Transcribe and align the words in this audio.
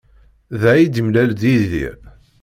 Da 0.59 0.69
ay 0.73 0.85
d-yemlal 0.87 1.29
ed 1.33 1.41
Yidir. 1.51 1.97